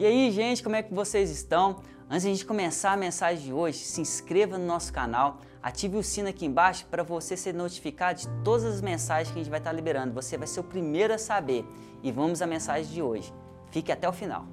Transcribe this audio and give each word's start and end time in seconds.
E 0.00 0.06
aí, 0.06 0.30
gente, 0.30 0.62
como 0.62 0.74
é 0.74 0.82
que 0.82 0.94
vocês 0.94 1.30
estão? 1.30 1.82
Antes 2.08 2.22
de 2.22 2.28
a 2.28 2.32
gente 2.32 2.46
começar 2.46 2.92
a 2.92 2.96
mensagem 2.96 3.44
de 3.44 3.52
hoje, 3.52 3.80
se 3.80 4.00
inscreva 4.00 4.56
no 4.56 4.64
nosso 4.64 4.90
canal, 4.90 5.40
ative 5.62 5.98
o 5.98 6.02
sino 6.02 6.26
aqui 6.26 6.46
embaixo 6.46 6.86
para 6.90 7.02
você 7.02 7.36
ser 7.36 7.52
notificado 7.52 8.20
de 8.20 8.28
todas 8.42 8.64
as 8.64 8.80
mensagens 8.80 9.28
que 9.30 9.38
a 9.38 9.42
gente 9.42 9.50
vai 9.50 9.60
estar 9.60 9.72
liberando. 9.72 10.14
Você 10.14 10.38
vai 10.38 10.46
ser 10.46 10.60
o 10.60 10.64
primeiro 10.64 11.12
a 11.12 11.18
saber. 11.18 11.66
E 12.02 12.10
vamos 12.10 12.40
à 12.40 12.46
mensagem 12.46 12.90
de 12.90 13.02
hoje. 13.02 13.30
Fique 13.70 13.92
até 13.92 14.08
o 14.08 14.12
final. 14.14 14.46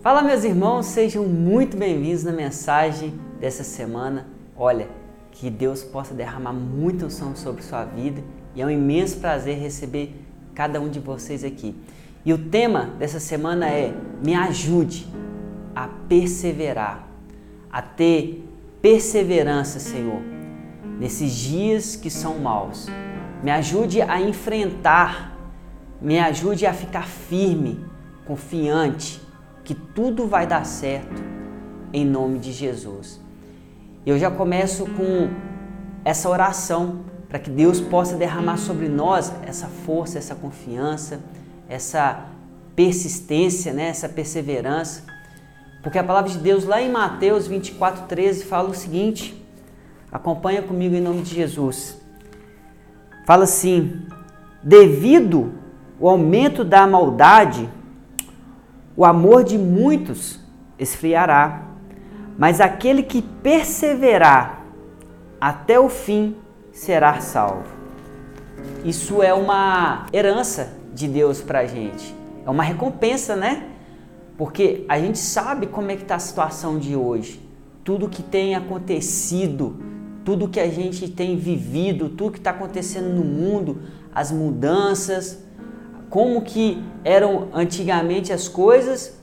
Fala, 0.00 0.22
meus 0.22 0.42
irmãos, 0.42 0.86
sejam 0.86 1.26
muito 1.26 1.76
bem-vindos 1.76 2.24
na 2.24 2.32
mensagem 2.32 3.20
dessa 3.38 3.62
semana. 3.62 4.26
Olha, 4.56 4.88
que 5.30 5.50
Deus 5.50 5.84
possa 5.84 6.14
derramar 6.14 6.54
muita 6.54 7.04
unção 7.04 7.36
sobre 7.36 7.62
sua 7.62 7.84
vida 7.84 8.24
e 8.54 8.62
é 8.62 8.64
um 8.64 8.70
imenso 8.70 9.18
prazer 9.18 9.58
receber 9.58 10.14
cada 10.54 10.80
um 10.80 10.88
de 10.88 11.00
vocês 11.00 11.44
aqui. 11.44 11.76
E 12.24 12.32
o 12.32 12.38
tema 12.38 12.90
dessa 12.98 13.18
semana 13.18 13.68
é: 13.68 13.94
me 14.22 14.34
ajude 14.34 15.06
a 15.74 15.88
perseverar, 16.08 17.08
a 17.72 17.80
ter 17.80 18.46
perseverança, 18.82 19.78
Senhor, 19.78 20.20
nesses 20.98 21.32
dias 21.32 21.96
que 21.96 22.10
são 22.10 22.38
maus. 22.38 22.88
Me 23.42 23.50
ajude 23.50 24.02
a 24.02 24.20
enfrentar, 24.20 25.34
me 26.00 26.18
ajude 26.18 26.66
a 26.66 26.74
ficar 26.74 27.06
firme, 27.06 27.82
confiante 28.26 29.20
que 29.64 29.74
tudo 29.74 30.26
vai 30.26 30.46
dar 30.46 30.66
certo 30.66 31.22
em 31.92 32.04
nome 32.04 32.38
de 32.38 32.52
Jesus. 32.52 33.20
Eu 34.04 34.18
já 34.18 34.30
começo 34.30 34.84
com 34.84 35.30
essa 36.04 36.28
oração 36.28 37.00
para 37.28 37.38
que 37.38 37.48
Deus 37.48 37.80
possa 37.80 38.16
derramar 38.16 38.56
sobre 38.56 38.88
nós 38.88 39.32
essa 39.46 39.68
força, 39.68 40.18
essa 40.18 40.34
confiança 40.34 41.20
essa 41.70 42.24
persistência, 42.74 43.72
né, 43.72 43.88
essa 43.88 44.08
perseverança. 44.08 45.04
Porque 45.82 45.98
a 45.98 46.04
palavra 46.04 46.30
de 46.30 46.38
Deus 46.38 46.64
lá 46.64 46.82
em 46.82 46.90
Mateus 46.90 47.46
24, 47.46 48.06
13 48.06 48.44
fala 48.44 48.68
o 48.68 48.74
seguinte: 48.74 49.40
acompanha 50.10 50.60
comigo 50.60 50.94
em 50.94 51.00
nome 51.00 51.22
de 51.22 51.34
Jesus. 51.34 51.96
Fala 53.24 53.44
assim: 53.44 54.02
devido 54.62 55.54
o 55.98 56.08
aumento 56.08 56.64
da 56.64 56.86
maldade, 56.86 57.68
o 58.96 59.04
amor 59.04 59.44
de 59.44 59.56
muitos 59.56 60.40
esfriará, 60.78 61.62
mas 62.36 62.60
aquele 62.60 63.02
que 63.04 63.22
perseverar 63.22 64.64
até 65.40 65.78
o 65.78 65.88
fim 65.88 66.36
será 66.72 67.20
salvo. 67.20 67.78
Isso 68.84 69.22
é 69.22 69.32
uma 69.32 70.06
herança 70.12 70.79
de 70.94 71.08
Deus 71.08 71.40
para 71.40 71.60
a 71.60 71.66
gente. 71.66 72.14
É 72.44 72.50
uma 72.50 72.62
recompensa, 72.62 73.36
né? 73.36 73.68
Porque 74.36 74.84
a 74.88 74.98
gente 74.98 75.18
sabe 75.18 75.66
como 75.66 75.90
é 75.90 75.96
que 75.96 76.02
está 76.02 76.14
a 76.14 76.18
situação 76.18 76.78
de 76.78 76.96
hoje. 76.96 77.40
Tudo 77.84 78.08
que 78.08 78.22
tem 78.22 78.54
acontecido, 78.54 79.76
tudo 80.24 80.48
que 80.48 80.60
a 80.60 80.68
gente 80.68 81.08
tem 81.08 81.36
vivido, 81.36 82.08
tudo 82.08 82.32
que 82.32 82.38
está 82.38 82.50
acontecendo 82.50 83.08
no 83.14 83.24
mundo, 83.24 83.82
as 84.14 84.32
mudanças, 84.32 85.44
como 86.08 86.42
que 86.42 86.82
eram 87.04 87.48
antigamente 87.52 88.32
as 88.32 88.48
coisas 88.48 89.18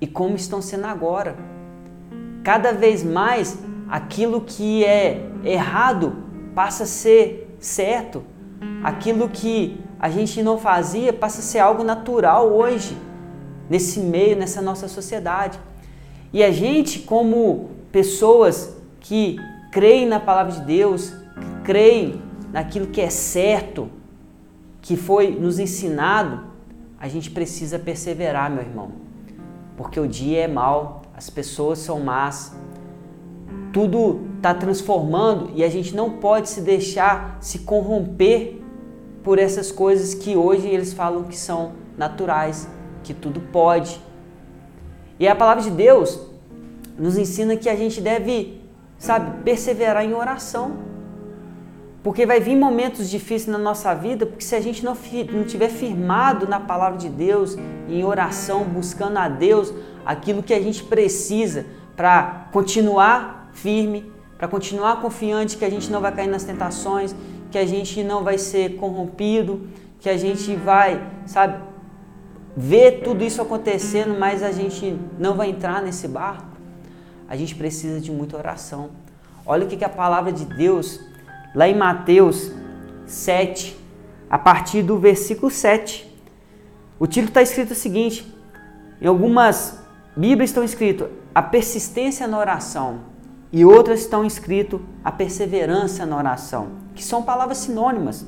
e 0.00 0.06
como 0.06 0.36
estão 0.36 0.60
sendo 0.60 0.86
agora. 0.86 1.36
Cada 2.44 2.72
vez 2.72 3.02
mais 3.02 3.58
aquilo 3.88 4.40
que 4.40 4.84
é 4.84 5.28
errado 5.44 6.16
passa 6.54 6.84
a 6.84 6.86
ser 6.86 7.56
certo. 7.58 8.22
Aquilo 8.82 9.28
que 9.28 9.80
a 9.98 10.10
gente 10.10 10.42
não 10.42 10.58
fazia 10.58 11.12
passa 11.12 11.40
a 11.40 11.42
ser 11.42 11.58
algo 11.58 11.82
natural 11.82 12.52
hoje, 12.52 12.96
nesse 13.68 14.00
meio, 14.00 14.36
nessa 14.36 14.60
nossa 14.60 14.88
sociedade. 14.88 15.58
E 16.32 16.42
a 16.42 16.50
gente, 16.50 17.00
como 17.00 17.70
pessoas 17.90 18.76
que 19.00 19.36
creem 19.72 20.06
na 20.06 20.20
palavra 20.20 20.52
de 20.52 20.60
Deus, 20.60 21.10
que 21.10 21.62
creem 21.64 22.20
naquilo 22.52 22.88
que 22.88 23.00
é 23.00 23.10
certo, 23.10 23.88
que 24.82 24.96
foi 24.96 25.30
nos 25.30 25.58
ensinado, 25.58 26.44
a 26.98 27.08
gente 27.08 27.30
precisa 27.30 27.78
perseverar, 27.78 28.50
meu 28.50 28.62
irmão. 28.62 28.92
Porque 29.76 29.98
o 29.98 30.06
dia 30.06 30.42
é 30.42 30.48
mau, 30.48 31.02
as 31.16 31.28
pessoas 31.28 31.78
são 31.78 32.00
más, 32.00 32.54
tudo 33.72 34.20
está 34.36 34.54
transformando 34.54 35.50
e 35.54 35.62
a 35.62 35.68
gente 35.68 35.94
não 35.94 36.12
pode 36.12 36.48
se 36.48 36.60
deixar 36.60 37.36
se 37.40 37.60
corromper 37.60 38.62
por 39.26 39.40
essas 39.40 39.72
coisas 39.72 40.14
que 40.14 40.36
hoje 40.36 40.68
eles 40.68 40.92
falam 40.92 41.24
que 41.24 41.36
são 41.36 41.72
naturais, 41.98 42.68
que 43.02 43.12
tudo 43.12 43.40
pode. 43.40 44.00
E 45.18 45.26
a 45.26 45.34
palavra 45.34 45.64
de 45.64 45.70
Deus 45.72 46.20
nos 46.96 47.18
ensina 47.18 47.56
que 47.56 47.68
a 47.68 47.74
gente 47.74 48.00
deve, 48.00 48.60
sabe, 48.96 49.42
perseverar 49.42 50.04
em 50.04 50.14
oração. 50.14 50.76
Porque 52.04 52.24
vai 52.24 52.38
vir 52.38 52.54
momentos 52.54 53.10
difíceis 53.10 53.48
na 53.48 53.58
nossa 53.58 53.92
vida, 53.94 54.26
porque 54.26 54.44
se 54.44 54.54
a 54.54 54.60
gente 54.60 54.84
não, 54.84 54.96
não 55.32 55.42
tiver 55.42 55.70
firmado 55.70 56.46
na 56.46 56.60
palavra 56.60 56.96
de 56.96 57.08
Deus, 57.08 57.56
em 57.88 58.04
oração, 58.04 58.62
buscando 58.62 59.18
a 59.18 59.28
Deus 59.28 59.74
aquilo 60.04 60.40
que 60.40 60.54
a 60.54 60.62
gente 60.62 60.84
precisa 60.84 61.66
para 61.96 62.46
continuar 62.52 63.50
firme, 63.52 64.08
para 64.38 64.46
continuar 64.46 65.00
confiante 65.00 65.56
que 65.56 65.64
a 65.64 65.70
gente 65.70 65.90
não 65.90 66.00
vai 66.00 66.14
cair 66.14 66.28
nas 66.28 66.44
tentações, 66.44 67.12
que 67.50 67.58
a 67.58 67.66
gente 67.66 68.02
não 68.02 68.24
vai 68.24 68.38
ser 68.38 68.76
corrompido, 68.76 69.68
que 70.00 70.08
a 70.08 70.16
gente 70.16 70.54
vai, 70.54 71.04
sabe, 71.26 71.62
ver 72.56 73.02
tudo 73.02 73.22
isso 73.24 73.40
acontecendo, 73.42 74.18
mas 74.18 74.42
a 74.42 74.52
gente 74.52 74.98
não 75.18 75.34
vai 75.34 75.50
entrar 75.50 75.82
nesse 75.82 76.08
barco. 76.08 76.46
A 77.28 77.36
gente 77.36 77.54
precisa 77.54 78.00
de 78.00 78.10
muita 78.10 78.36
oração. 78.36 78.90
Olha 79.44 79.64
o 79.64 79.68
que, 79.68 79.76
que 79.76 79.84
a 79.84 79.88
palavra 79.88 80.32
de 80.32 80.44
Deus, 80.44 81.00
lá 81.54 81.68
em 81.68 81.76
Mateus 81.76 82.50
7, 83.06 83.76
a 84.30 84.38
partir 84.38 84.82
do 84.82 84.98
versículo 84.98 85.50
7. 85.50 86.06
O 86.98 87.06
título 87.06 87.28
está 87.28 87.42
escrito 87.42 87.72
o 87.72 87.74
seguinte: 87.74 88.26
em 89.00 89.06
algumas 89.06 89.78
Bíblias 90.16 90.50
estão 90.50 90.64
escrito 90.64 91.08
a 91.34 91.42
persistência 91.42 92.26
na 92.26 92.38
oração 92.38 93.15
e 93.52 93.64
outras 93.64 94.00
estão 94.00 94.24
escrito 94.24 94.80
a 95.04 95.10
perseverança 95.12 96.04
na 96.04 96.16
oração 96.16 96.86
que 96.96 97.04
são 97.04 97.22
palavras 97.22 97.58
sinônimas, 97.58 98.26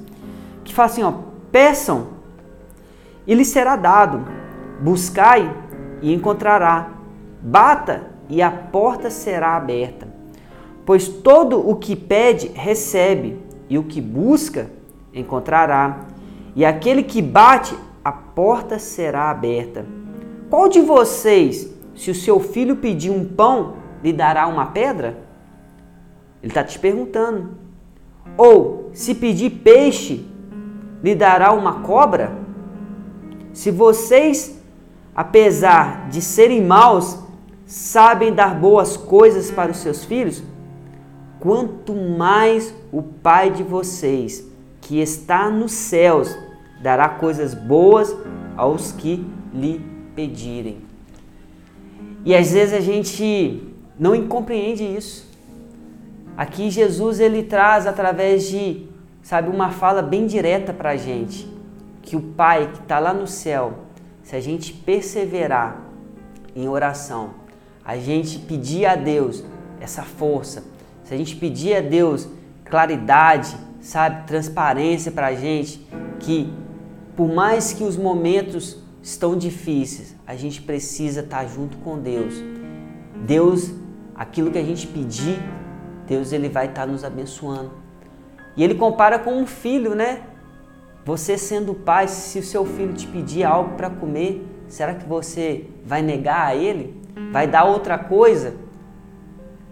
que 0.62 0.74
fala 0.74 0.90
assim, 0.90 1.02
ó, 1.02 1.12
peçam 1.50 2.08
e 3.26 3.34
lhe 3.34 3.44
será 3.44 3.74
dado, 3.74 4.24
buscai 4.80 5.52
e 6.02 6.12
encontrará, 6.12 6.90
bata 7.40 8.10
e 8.28 8.42
a 8.42 8.50
porta 8.50 9.10
será 9.10 9.56
aberta. 9.56 10.06
Pois 10.84 11.08
todo 11.08 11.68
o 11.68 11.74
que 11.76 11.96
pede, 11.96 12.48
recebe, 12.48 13.40
e 13.70 13.76
o 13.76 13.84
que 13.84 14.00
busca, 14.00 14.70
encontrará, 15.12 16.06
e 16.56 16.64
aquele 16.64 17.02
que 17.02 17.20
bate, 17.20 17.76
a 18.02 18.10
porta 18.10 18.78
será 18.78 19.30
aberta. 19.30 19.84
Qual 20.48 20.68
de 20.68 20.80
vocês, 20.80 21.70
se 21.94 22.10
o 22.10 22.14
seu 22.14 22.40
filho 22.40 22.76
pedir 22.76 23.10
um 23.10 23.24
pão, 23.26 23.74
lhe 24.02 24.12
dará 24.12 24.46
uma 24.46 24.66
pedra? 24.66 25.18
Ele 26.42 26.50
está 26.50 26.62
te 26.62 26.78
perguntando. 26.78 27.50
Ou, 28.36 28.90
se 28.92 29.14
pedir 29.14 29.50
peixe, 29.50 30.24
lhe 31.02 31.14
dará 31.14 31.52
uma 31.52 31.80
cobra? 31.80 32.32
Se 33.52 33.70
vocês, 33.70 34.60
apesar 35.14 36.08
de 36.08 36.20
serem 36.20 36.64
maus, 36.64 37.18
sabem 37.66 38.32
dar 38.32 38.54
boas 38.54 38.96
coisas 38.96 39.50
para 39.50 39.72
os 39.72 39.78
seus 39.78 40.04
filhos, 40.04 40.42
quanto 41.40 41.94
mais 41.94 42.74
o 42.92 43.02
Pai 43.02 43.50
de 43.50 43.62
vocês, 43.62 44.46
que 44.80 45.00
está 45.00 45.50
nos 45.50 45.72
céus, 45.72 46.36
dará 46.80 47.08
coisas 47.08 47.54
boas 47.54 48.16
aos 48.56 48.92
que 48.92 49.26
lhe 49.52 49.84
pedirem. 50.14 50.78
E 52.24 52.34
às 52.34 52.52
vezes 52.52 52.74
a 52.74 52.80
gente 52.80 53.62
não 53.98 54.26
compreende 54.26 54.84
isso. 54.84 55.26
Aqui 56.36 56.70
Jesus 56.70 57.18
ele 57.18 57.42
traz 57.42 57.86
através 57.86 58.48
de, 58.48 58.86
sabe, 59.22 59.48
uma 59.48 59.70
fala 59.70 60.00
bem 60.02 60.26
direta 60.26 60.72
para 60.72 60.90
a 60.90 60.96
gente, 60.96 61.52
que 62.02 62.14
o 62.14 62.20
Pai 62.20 62.70
que 62.72 62.80
está 62.80 62.98
lá 62.98 63.12
no 63.12 63.26
céu, 63.26 63.80
se 64.22 64.36
a 64.36 64.40
gente 64.40 64.72
perseverar 64.72 65.80
em 66.54 66.68
oração, 66.68 67.30
a 67.84 67.96
gente 67.96 68.38
pedir 68.38 68.86
a 68.86 68.94
Deus 68.94 69.42
essa 69.80 70.02
força, 70.02 70.64
se 71.02 71.12
a 71.12 71.16
gente 71.16 71.34
pedir 71.36 71.74
a 71.74 71.80
Deus 71.80 72.28
claridade, 72.64 73.56
sabe, 73.80 74.26
transparência 74.26 75.10
para 75.10 75.28
a 75.28 75.34
gente, 75.34 75.84
que 76.20 76.52
por 77.16 77.28
mais 77.28 77.72
que 77.72 77.82
os 77.82 77.96
momentos 77.96 78.76
estão 79.02 79.36
difíceis, 79.36 80.14
a 80.26 80.36
gente 80.36 80.62
precisa 80.62 81.20
estar 81.20 81.38
tá 81.38 81.46
junto 81.46 81.76
com 81.78 81.98
Deus. 81.98 82.34
Deus, 83.26 83.72
aquilo 84.18 84.50
que 84.50 84.58
a 84.58 84.64
gente 84.64 84.86
pedir, 84.86 85.40
Deus 86.06 86.32
ele 86.32 86.48
vai 86.48 86.66
estar 86.66 86.82
tá 86.82 86.86
nos 86.86 87.04
abençoando. 87.04 87.70
E 88.56 88.64
ele 88.64 88.74
compara 88.74 89.18
com 89.18 89.32
um 89.40 89.46
filho, 89.46 89.94
né? 89.94 90.22
Você 91.04 91.38
sendo 91.38 91.72
pai, 91.72 92.08
se 92.08 92.40
o 92.40 92.42
seu 92.42 92.66
filho 92.66 92.92
te 92.92 93.06
pedir 93.06 93.44
algo 93.44 93.76
para 93.76 93.88
comer, 93.88 94.44
será 94.66 94.94
que 94.94 95.06
você 95.06 95.66
vai 95.84 96.02
negar 96.02 96.48
a 96.48 96.56
ele? 96.56 97.00
Vai 97.32 97.46
dar 97.46 97.64
outra 97.64 97.96
coisa? 97.96 98.56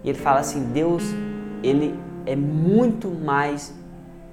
E 0.03 0.09
ele 0.09 0.17
fala 0.17 0.39
assim: 0.39 0.71
Deus, 0.71 1.03
ele 1.61 1.99
é 2.25 2.35
muito 2.35 3.09
mais 3.09 3.73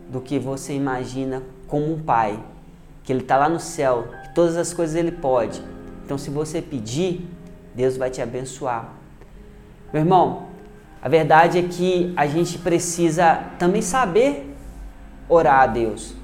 do 0.08 0.20
que 0.20 0.38
você 0.38 0.74
imagina 0.74 1.42
como 1.66 1.92
um 1.92 2.00
pai, 2.00 2.38
que 3.02 3.12
ele 3.12 3.20
está 3.20 3.36
lá 3.36 3.48
no 3.48 3.58
céu, 3.58 4.06
que 4.22 4.34
todas 4.34 4.56
as 4.56 4.72
coisas 4.72 4.94
ele 4.94 5.10
pode. 5.10 5.60
Então, 6.04 6.16
se 6.16 6.30
você 6.30 6.62
pedir, 6.62 7.26
Deus 7.74 7.96
vai 7.96 8.10
te 8.10 8.22
abençoar. 8.22 9.03
Meu 9.94 10.02
irmão, 10.02 10.48
a 11.00 11.08
verdade 11.08 11.58
é 11.58 11.62
que 11.62 12.12
a 12.14 12.26
gente 12.26 12.58
precisa 12.58 13.44
também 13.58 13.80
saber 13.80 14.54
orar 15.26 15.62
a 15.62 15.66
Deus 15.66 16.14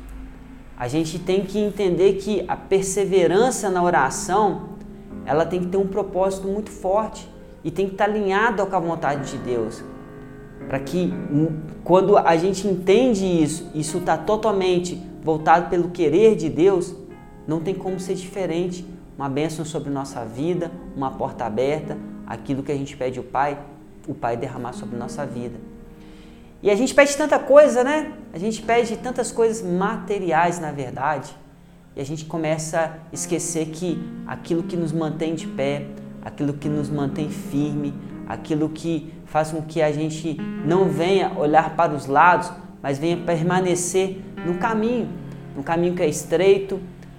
a 0.80 0.88
gente 0.88 1.18
tem 1.18 1.44
que 1.44 1.58
entender 1.58 2.14
que 2.14 2.42
a 2.48 2.56
perseverança 2.56 3.68
na 3.68 3.82
oração, 3.82 4.70
ela 5.26 5.44
tem 5.44 5.60
que 5.60 5.66
ter 5.66 5.76
um 5.76 5.86
propósito 5.86 6.48
muito 6.48 6.70
forte 6.70 7.28
e 7.62 7.70
tem 7.70 7.84
que 7.84 7.92
estar 7.92 8.04
alinhado 8.06 8.64
com 8.64 8.74
a 8.74 8.80
vontade 8.80 9.30
de 9.30 9.36
Deus. 9.36 9.84
Para 10.66 10.80
que 10.80 11.12
quando 11.84 12.16
a 12.16 12.34
gente 12.38 12.66
entende 12.66 13.26
isso, 13.26 13.70
isso 13.74 13.98
está 13.98 14.16
totalmente 14.16 14.98
voltado 15.22 15.68
pelo 15.68 15.90
querer 15.90 16.34
de 16.34 16.48
Deus, 16.48 16.96
não 17.46 17.60
tem 17.60 17.74
como 17.74 18.00
ser 18.00 18.14
diferente. 18.14 18.82
Uma 19.18 19.28
bênção 19.28 19.66
sobre 19.66 19.90
nossa 19.90 20.24
vida, 20.24 20.70
uma 20.96 21.10
porta 21.10 21.44
aberta, 21.44 21.98
aquilo 22.30 22.62
que 22.62 22.70
a 22.70 22.76
gente 22.76 22.96
pede 22.96 23.18
ao 23.18 23.24
Pai, 23.24 23.58
o 24.06 24.14
Pai 24.14 24.36
derramar 24.36 24.72
sobre 24.72 24.96
nossa 24.96 25.26
vida. 25.26 25.58
E 26.62 26.70
a 26.70 26.76
gente 26.76 26.94
pede 26.94 27.16
tanta 27.16 27.40
coisa, 27.40 27.82
né? 27.82 28.12
A 28.32 28.38
gente 28.38 28.62
pede 28.62 28.96
tantas 28.98 29.32
coisas 29.32 29.60
materiais, 29.68 30.60
na 30.60 30.70
verdade. 30.70 31.34
E 31.96 32.00
a 32.00 32.04
gente 32.04 32.26
começa 32.26 32.78
a 32.78 33.14
esquecer 33.14 33.66
que 33.70 34.00
aquilo 34.28 34.62
que 34.62 34.76
nos 34.76 34.92
mantém 34.92 35.34
de 35.34 35.48
pé, 35.48 35.86
aquilo 36.22 36.52
que 36.52 36.68
nos 36.68 36.88
mantém 36.88 37.28
firme, 37.28 37.92
aquilo 38.28 38.68
que 38.68 39.12
faz 39.26 39.50
com 39.50 39.60
que 39.60 39.82
a 39.82 39.90
gente 39.90 40.36
não 40.64 40.84
venha 40.88 41.32
olhar 41.36 41.74
para 41.74 41.92
os 41.92 42.06
lados, 42.06 42.52
mas 42.80 42.96
venha 42.96 43.16
permanecer 43.16 44.22
no 44.46 44.54
caminho, 44.54 45.08
no 45.56 45.64
caminho 45.64 45.96
que 45.96 46.02
é 46.02 46.08
estreito, 46.08 46.78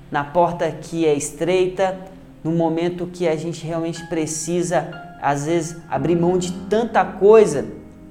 na 0.10 0.24
porta 0.24 0.72
que 0.72 1.06
é 1.06 1.14
estreita, 1.14 2.00
no 2.44 2.52
momento 2.52 3.08
que 3.08 3.28
a 3.28 3.36
gente 3.36 3.66
realmente 3.66 4.06
precisa, 4.08 5.18
às 5.22 5.46
vezes, 5.46 5.78
abrir 5.90 6.16
mão 6.16 6.38
de 6.38 6.52
tanta 6.70 7.04
coisa 7.06 7.66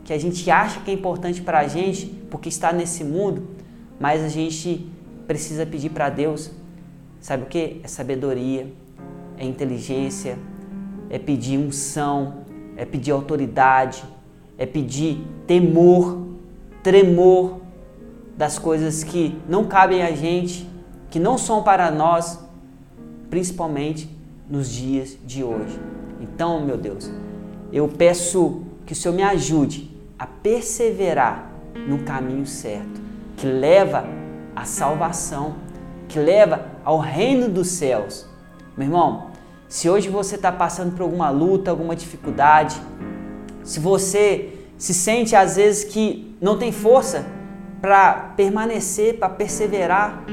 que 0.05 0.13
a 0.13 0.19
gente 0.19 0.51
acha 0.51 0.81
que 0.81 0.91
é 0.91 0.95
importante 0.95 1.41
para 1.41 1.61
a 1.61 1.69
gente 1.69 2.07
porque 2.31 2.49
está 2.49 2.73
nesse 2.73 3.05
mundo, 3.05 3.49
mas 3.99 4.23
a 4.23 4.29
gente 4.29 4.91
precisa 5.27 5.67
pedir 5.67 5.91
para 5.91 6.09
Deus, 6.09 6.51
sabe 7.21 7.45
o 7.45 7.47
que? 7.47 7.81
É 7.83 7.89
sabedoria, 7.89 8.73
é 9.37 9.45
inteligência, 9.45 10.39
é 11.09 11.19
pedir 11.19 11.59
unção, 11.59 12.45
é 12.77 12.85
pedir 12.85 13.11
autoridade, 13.11 14.03
é 14.57 14.65
pedir 14.65 15.25
temor, 15.47 16.27
tremor 16.83 17.61
das 18.37 18.59
coisas 18.59 19.05
que 19.05 19.37
não 19.49 19.67
cabem 19.67 20.03
a 20.03 20.13
gente, 20.13 20.69
que 21.11 21.19
não 21.19 21.37
são 21.37 21.63
para 21.63 21.91
nós, 21.91 22.39
principalmente 23.29 24.20
nos 24.51 24.69
dias 24.69 25.17
de 25.25 25.45
hoje. 25.45 25.79
Então, 26.21 26.61
meu 26.61 26.77
Deus, 26.77 27.11
eu 27.73 27.87
peço 27.89 28.63
que 28.85 28.93
o 28.93 28.97
Senhor 28.97 29.15
me 29.15 29.23
ajude 29.23 29.91
a 30.19 30.27
perseverar 30.27 31.51
no 31.89 32.01
caminho 32.01 32.45
certo, 32.45 33.01
que 33.37 33.47
leva 33.47 34.05
à 34.55 34.65
salvação, 34.65 35.55
que 36.09 36.19
leva 36.19 36.67
ao 36.85 36.99
reino 36.99 37.49
dos 37.49 37.69
céus. 37.69 38.27
Meu 38.77 38.89
irmão, 38.89 39.31
se 39.69 39.89
hoje 39.89 40.09
você 40.09 40.35
está 40.35 40.51
passando 40.51 40.97
por 40.97 41.03
alguma 41.03 41.31
luta, 41.31 41.71
alguma 41.71 41.95
dificuldade, 41.95 42.81
se 43.63 43.79
você 43.79 44.53
se 44.77 44.93
sente 44.93 45.37
às 45.37 45.57
vezes 45.57 45.85
que 45.85 46.37
não 46.41 46.59
tem 46.59 46.73
força 46.73 47.25
para 47.81 48.33
permanecer, 48.37 49.19
para 49.19 49.29
perseverar, 49.29 50.25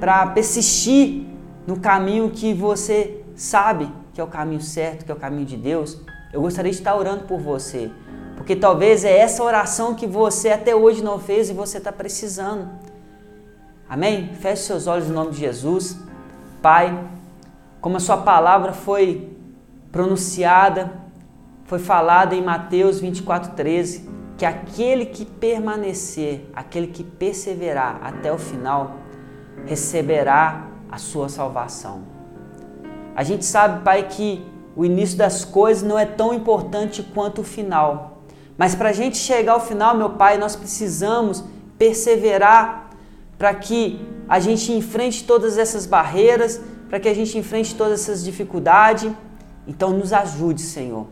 para 0.00 0.28
persistir 0.28 1.26
no 1.66 1.78
caminho 1.78 2.30
que 2.30 2.54
você 2.54 3.19
sabe 3.40 3.90
que 4.12 4.20
é 4.20 4.24
o 4.24 4.26
caminho 4.26 4.60
certo, 4.60 5.02
que 5.02 5.10
é 5.10 5.14
o 5.14 5.18
caminho 5.18 5.46
de 5.46 5.56
Deus, 5.56 5.98
eu 6.30 6.42
gostaria 6.42 6.70
de 6.70 6.76
estar 6.76 6.94
orando 6.94 7.24
por 7.24 7.40
você. 7.40 7.90
Porque 8.36 8.54
talvez 8.54 9.02
é 9.02 9.16
essa 9.16 9.42
oração 9.42 9.94
que 9.94 10.06
você 10.06 10.50
até 10.50 10.76
hoje 10.76 11.02
não 11.02 11.18
fez 11.18 11.48
e 11.48 11.54
você 11.54 11.78
está 11.78 11.90
precisando. 11.90 12.68
Amém? 13.88 14.34
Feche 14.34 14.64
seus 14.64 14.86
olhos 14.86 15.08
em 15.08 15.12
nome 15.12 15.30
de 15.30 15.38
Jesus. 15.38 15.96
Pai, 16.60 17.02
como 17.80 17.96
a 17.96 18.00
sua 18.00 18.18
palavra 18.18 18.74
foi 18.74 19.34
pronunciada, 19.90 20.92
foi 21.64 21.78
falada 21.78 22.34
em 22.34 22.42
Mateus 22.42 23.00
24, 23.00 23.52
13, 23.52 24.06
que 24.36 24.44
aquele 24.44 25.06
que 25.06 25.24
permanecer, 25.24 26.46
aquele 26.54 26.88
que 26.88 27.02
perseverar 27.02 28.00
até 28.02 28.30
o 28.30 28.36
final, 28.36 28.96
receberá 29.64 30.66
a 30.90 30.98
sua 30.98 31.30
salvação. 31.30 32.19
A 33.20 33.22
gente 33.22 33.44
sabe, 33.44 33.84
Pai, 33.84 34.08
que 34.08 34.42
o 34.74 34.82
início 34.82 35.18
das 35.18 35.44
coisas 35.44 35.82
não 35.82 35.98
é 35.98 36.06
tão 36.06 36.32
importante 36.32 37.02
quanto 37.02 37.42
o 37.42 37.44
final. 37.44 38.22
Mas 38.56 38.74
para 38.74 38.88
a 38.88 38.92
gente 38.94 39.18
chegar 39.18 39.52
ao 39.52 39.60
final, 39.60 39.94
meu 39.94 40.08
Pai, 40.08 40.38
nós 40.38 40.56
precisamos 40.56 41.44
perseverar 41.76 42.88
para 43.36 43.52
que 43.52 44.00
a 44.26 44.40
gente 44.40 44.72
enfrente 44.72 45.24
todas 45.24 45.58
essas 45.58 45.84
barreiras, 45.84 46.62
para 46.88 46.98
que 46.98 47.10
a 47.10 47.14
gente 47.14 47.36
enfrente 47.36 47.74
todas 47.74 48.00
essas 48.00 48.24
dificuldades. 48.24 49.12
Então, 49.68 49.90
nos 49.90 50.14
ajude, 50.14 50.62
Senhor, 50.62 51.06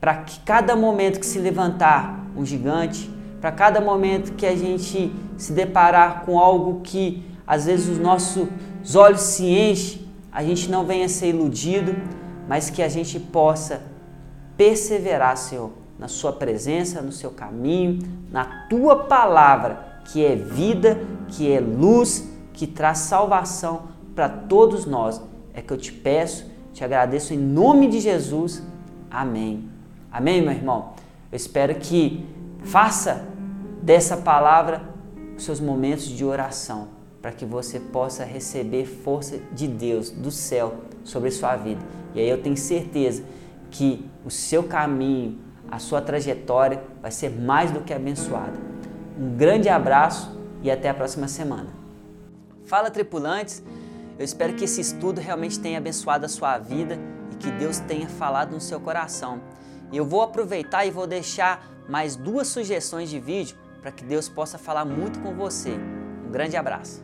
para 0.00 0.14
que 0.14 0.40
cada 0.40 0.74
momento 0.74 1.20
que 1.20 1.26
se 1.26 1.38
levantar 1.38 2.24
um 2.34 2.42
gigante, 2.42 3.10
para 3.38 3.52
cada 3.52 3.82
momento 3.82 4.32
que 4.32 4.46
a 4.46 4.56
gente 4.56 5.12
se 5.36 5.52
deparar 5.52 6.22
com 6.24 6.38
algo 6.38 6.80
que 6.80 7.22
às 7.46 7.66
vezes 7.66 7.86
os 7.86 7.98
nossos 7.98 8.48
olhos 8.96 9.20
se 9.20 9.44
enchem, 9.44 10.09
a 10.32 10.42
gente 10.42 10.70
não 10.70 10.84
venha 10.84 11.08
ser 11.08 11.28
iludido, 11.28 11.94
mas 12.48 12.70
que 12.70 12.82
a 12.82 12.88
gente 12.88 13.18
possa 13.18 13.82
perseverar, 14.56 15.36
Senhor, 15.36 15.70
na 15.98 16.08
Sua 16.08 16.32
presença, 16.32 17.02
no 17.02 17.12
seu 17.12 17.30
caminho, 17.30 17.98
na 18.30 18.66
Tua 18.68 19.04
palavra, 19.04 20.00
que 20.04 20.24
é 20.24 20.34
vida, 20.34 21.00
que 21.28 21.50
é 21.50 21.60
luz, 21.60 22.28
que 22.52 22.66
traz 22.66 22.98
salvação 22.98 23.82
para 24.14 24.28
todos 24.28 24.86
nós. 24.86 25.20
É 25.54 25.60
que 25.60 25.72
eu 25.72 25.78
te 25.78 25.92
peço, 25.92 26.46
te 26.72 26.84
agradeço 26.84 27.34
em 27.34 27.38
nome 27.38 27.88
de 27.88 28.00
Jesus. 28.00 28.62
Amém. 29.10 29.68
Amém, 30.10 30.42
meu 30.42 30.52
irmão? 30.52 30.92
Eu 31.30 31.36
espero 31.36 31.74
que 31.76 32.26
faça 32.62 33.24
dessa 33.82 34.16
palavra 34.16 34.82
os 35.36 35.44
seus 35.44 35.60
momentos 35.60 36.04
de 36.04 36.24
oração, 36.24 36.88
para 37.20 37.32
que 37.32 37.44
você 37.44 37.78
possa 37.78 38.24
receber 38.24 38.86
força 38.86 39.38
de 39.52 39.68
Deus, 39.68 40.10
do 40.10 40.30
céu, 40.30 40.74
sobre 41.04 41.30
sua 41.30 41.56
vida. 41.56 41.80
E 42.14 42.20
aí 42.20 42.28
eu 42.28 42.42
tenho 42.42 42.56
certeza 42.56 43.22
que 43.70 44.04
o 44.24 44.30
seu 44.30 44.64
caminho, 44.64 45.38
a 45.70 45.78
sua 45.78 46.00
trajetória 46.00 46.82
vai 47.00 47.10
ser 47.10 47.30
mais 47.30 47.70
do 47.70 47.80
que 47.80 47.92
abençoada. 47.92 48.58
Um 49.18 49.36
grande 49.36 49.68
abraço 49.68 50.36
e 50.62 50.70
até 50.70 50.88
a 50.88 50.94
próxima 50.94 51.28
semana. 51.28 51.68
Fala, 52.64 52.90
tripulantes! 52.90 53.62
Eu 54.18 54.24
espero 54.24 54.54
que 54.54 54.64
esse 54.64 54.80
estudo 54.80 55.20
realmente 55.20 55.58
tenha 55.58 55.78
abençoado 55.78 56.26
a 56.26 56.28
sua 56.28 56.58
vida 56.58 56.98
e 57.32 57.36
que 57.36 57.50
Deus 57.50 57.78
tenha 57.78 58.08
falado 58.08 58.52
no 58.52 58.60
seu 58.60 58.78
coração. 58.80 59.40
Eu 59.92 60.04
vou 60.04 60.22
aproveitar 60.22 60.84
e 60.84 60.90
vou 60.90 61.06
deixar 61.06 61.66
mais 61.88 62.16
duas 62.16 62.48
sugestões 62.48 63.08
de 63.10 63.18
vídeo 63.18 63.56
para 63.80 63.90
que 63.90 64.04
Deus 64.04 64.28
possa 64.28 64.58
falar 64.58 64.84
muito 64.84 65.18
com 65.20 65.34
você. 65.34 65.70
Um 66.26 66.30
grande 66.30 66.56
abraço! 66.56 66.98